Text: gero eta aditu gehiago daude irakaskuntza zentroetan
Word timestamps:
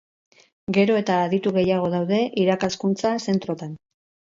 gero 0.77 0.95
eta 1.01 1.19
aditu 1.27 1.55
gehiago 1.59 1.93
daude 1.99 2.25
irakaskuntza 2.49 3.17
zentroetan 3.31 3.83